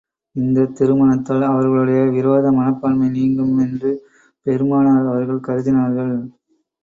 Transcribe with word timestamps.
இந்தத் 0.35 0.75
திருமணத்தால், 0.77 1.43
அவர்களுடைய 1.43 1.99
விரோத 2.09 2.51
மனப்பான்மை 2.51 3.09
நீங்கும் 3.09 3.57
என்று 3.57 3.91
பெருமானார் 4.45 5.05
அவர்கள் 5.05 5.45
கருதினார்கள். 5.47 6.13